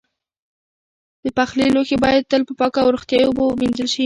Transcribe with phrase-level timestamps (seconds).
[1.23, 3.99] د پخلي لوښي باید تل په پاکو او روغتیایي اوبو ومینځل شي.